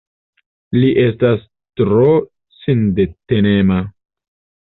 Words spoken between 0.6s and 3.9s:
Li estas tro sindetenema.